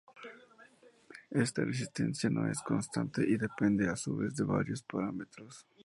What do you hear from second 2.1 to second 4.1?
no es constante y depende a